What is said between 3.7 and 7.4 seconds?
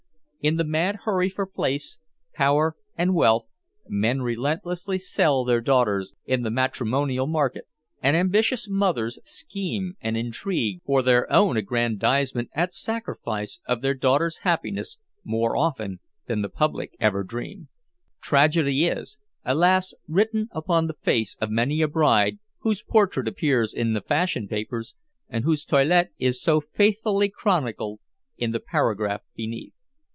men relentlessly sell their daughters in the matrimonial